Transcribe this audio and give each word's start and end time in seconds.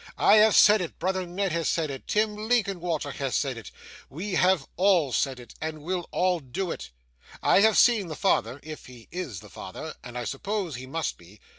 I 0.17 0.37
have 0.37 0.55
said 0.55 0.81
it, 0.81 0.97
brother 0.97 1.27
Ned 1.27 1.51
has 1.51 1.69
said 1.69 1.91
it, 1.91 2.07
Tim 2.07 2.35
Linkinwater 2.35 3.11
has 3.11 3.35
said 3.35 3.55
it. 3.55 3.69
We 4.09 4.33
have 4.33 4.65
all 4.75 5.11
said 5.13 5.39
it, 5.39 5.53
and 5.61 5.83
we'll 5.83 6.07
all 6.09 6.39
do 6.39 6.71
it. 6.71 6.89
I 7.43 7.61
have 7.61 7.77
seen 7.77 8.07
the 8.07 8.15
father 8.15 8.59
if 8.63 8.87
he 8.87 9.07
is 9.11 9.41
the 9.41 9.49
father 9.51 9.93
and 10.03 10.17
I 10.17 10.23
suppose 10.23 10.73
he 10.73 10.87
must 10.87 11.19
be. 11.19 11.39